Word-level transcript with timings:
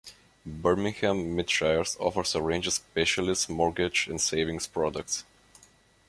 Birmingham 0.47 1.37
Midshires 1.37 1.95
offers 1.99 2.33
a 2.33 2.41
range 2.41 2.65
of 2.65 2.73
specialist 2.73 3.51
mortgage 3.51 4.07
and 4.07 4.19
savings 4.19 4.65
products. 4.65 5.25